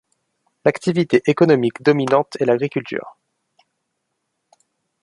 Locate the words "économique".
1.27-1.83